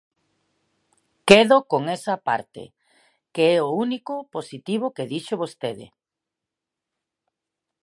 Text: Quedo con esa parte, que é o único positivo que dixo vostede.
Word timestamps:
Quedo 1.29 1.57
con 1.71 1.83
esa 1.97 2.15
parte, 2.27 2.63
que 3.33 3.43
é 3.57 3.57
o 3.67 3.69
único 3.85 4.13
positivo 4.35 4.85
que 4.95 5.09
dixo 5.13 5.35
vostede. 5.43 5.87